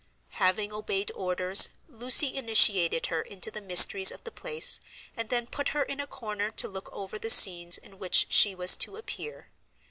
Having 0.39 0.73
obeyed 0.73 1.11
orders, 1.13 1.69
Lucy 1.87 2.35
initiated 2.35 3.05
her 3.13 3.21
into 3.21 3.51
the 3.51 3.61
mysteries 3.61 4.09
of 4.11 4.23
the 4.23 4.31
place, 4.31 4.79
and 5.15 5.29
then 5.29 5.45
put 5.45 5.69
her 5.77 5.83
in 5.83 5.99
a 5.99 6.07
corner 6.07 6.49
to 6.49 6.67
look 6.67 6.91
over 6.91 7.19
the 7.19 7.29
scenes 7.29 7.77
in 7.77 7.99
which 7.99 8.25
she 8.31 8.55
was 8.55 8.75
to 8.77 8.97
appear. 8.97 9.51